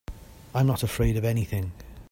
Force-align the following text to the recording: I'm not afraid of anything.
I'm 0.55 0.65
not 0.65 0.81
afraid 0.81 1.15
of 1.15 1.23
anything. 1.23 1.73